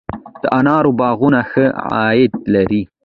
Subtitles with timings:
[0.41, 2.81] د انارو باغونه ښه عاید لري؟